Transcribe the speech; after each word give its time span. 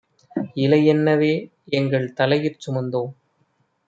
இலைஎன்ன 0.55 1.13
வேஎங்கள் 1.15 2.07
தலையிற் 2.13 2.57
சுமந்தோம். 2.65 3.11